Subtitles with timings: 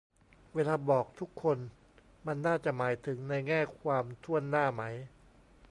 [0.53, 1.57] เวลาบอก "ทุกคน"
[2.25, 4.83] มันน่าจะหมายถึงในแง่ความถ้วนหน้าไหม